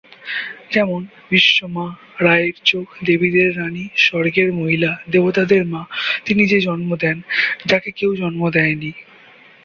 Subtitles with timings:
[0.71, 1.87] যেমনঃ বিশ্ব মা,
[2.19, 5.81] রা এর চোখ, দেবীদের রাণী, স্বর্গের মহিলা, দেবতাদের মা,
[6.25, 7.17] তিনি যে জন্ম দেন,
[7.65, 8.91] যাকে কেউ জন্ম দেয়নি।